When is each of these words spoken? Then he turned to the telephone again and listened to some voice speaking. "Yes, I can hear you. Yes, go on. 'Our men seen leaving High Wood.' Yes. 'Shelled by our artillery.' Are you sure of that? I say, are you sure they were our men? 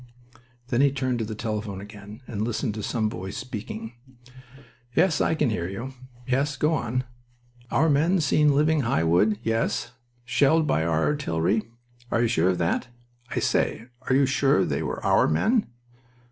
Then 0.69 0.81
he 0.81 0.91
turned 0.91 1.19
to 1.19 1.25
the 1.25 1.35
telephone 1.35 1.79
again 1.79 2.21
and 2.25 2.41
listened 2.41 2.73
to 2.73 2.81
some 2.81 3.07
voice 3.07 3.37
speaking. 3.37 3.93
"Yes, 4.95 5.21
I 5.21 5.35
can 5.35 5.51
hear 5.51 5.67
you. 5.67 5.93
Yes, 6.27 6.57
go 6.57 6.73
on. 6.73 7.03
'Our 7.69 7.87
men 7.87 8.19
seen 8.19 8.55
leaving 8.55 8.81
High 8.81 9.03
Wood.' 9.03 9.37
Yes. 9.43 9.91
'Shelled 10.25 10.65
by 10.65 10.83
our 10.83 11.03
artillery.' 11.03 11.69
Are 12.09 12.23
you 12.23 12.27
sure 12.27 12.49
of 12.49 12.57
that? 12.57 12.87
I 13.29 13.37
say, 13.39 13.89
are 14.09 14.15
you 14.15 14.25
sure 14.25 14.65
they 14.65 14.81
were 14.81 15.05
our 15.05 15.27
men? 15.27 15.67